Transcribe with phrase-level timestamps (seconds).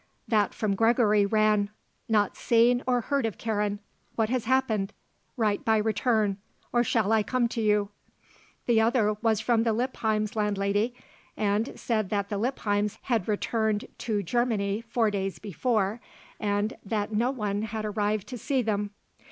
[0.27, 1.69] That from Gregory ran
[2.09, 3.77] "Not seen or heard of Karen.
[4.15, 4.93] What has happened?
[5.37, 6.37] Write by return.
[6.73, 7.89] Or shall I come to you?"
[8.65, 10.95] The other was from the Lippheims' landlady
[11.37, 16.01] and said that the Lippheims had returned to Germany four days before
[16.39, 18.89] and that no one had arrived to see them.